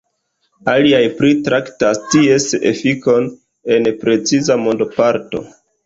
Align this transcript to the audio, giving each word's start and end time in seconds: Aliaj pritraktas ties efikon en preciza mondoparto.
Aliaj 0.71 1.01
pritraktas 1.19 2.01
ties 2.15 2.49
efikon 2.73 3.31
en 3.79 3.95
preciza 4.05 4.63
mondoparto. 4.67 5.49